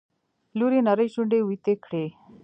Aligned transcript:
لور 0.57 0.71
يې 0.77 0.81
نرۍ 0.87 1.07
شونډې 1.13 1.39
ويتې 1.43 1.73
کړې. 1.83 2.05